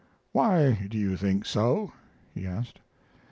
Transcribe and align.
"Why 0.31 0.87
do 0.89 0.97
you 0.97 1.15
think 1.15 1.45
so?" 1.45 1.91
he 2.33 2.47
asked. 2.47 2.79